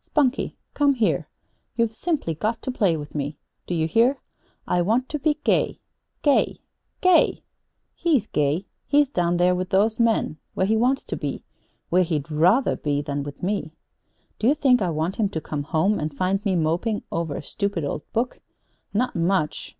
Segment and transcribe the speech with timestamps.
[0.00, 1.28] "Spunkie, come here!
[1.76, 3.38] You've simply got to play with me.
[3.68, 4.18] Do you hear?
[4.66, 5.78] I want to be gay
[6.22, 6.60] gay
[7.00, 7.44] GAY!
[7.94, 8.66] He's gay.
[8.88, 11.44] He's down there with those men, where he wants to be.
[11.88, 13.76] Where he'd rather be than be with me!
[14.40, 17.40] Do you think I want him to come home and find me moping over a
[17.44, 18.40] stupid old book?
[18.92, 19.74] Not much!